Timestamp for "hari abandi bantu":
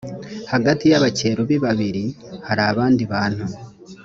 2.47-3.45